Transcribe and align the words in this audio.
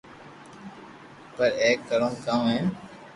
پر 1.35 1.49
اپي 1.65 1.71
ڪرو 1.87 2.09
ڪاو 2.25 2.39
ھين 2.51 2.65